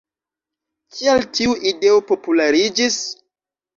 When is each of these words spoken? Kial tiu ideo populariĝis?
Kial 0.95 1.21
tiu 1.39 1.53
ideo 1.73 1.99
populariĝis? 2.13 2.99